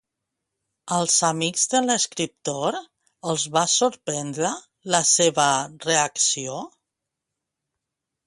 Als 0.93 1.17
amics 1.27 1.65
de 1.73 1.81
l'escriptor 1.87 2.77
els 3.33 3.45
va 3.57 3.63
sorprendre 3.73 4.51
la 4.95 5.01
seva 5.11 5.47
reacció? 5.87 6.57